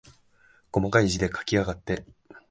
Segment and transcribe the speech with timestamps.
[0.71, 2.05] こまかい字で書きやがって。